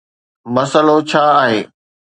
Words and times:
مسئلو 0.53 0.97
ڇا 1.09 1.23
آهي؟ 1.43 1.59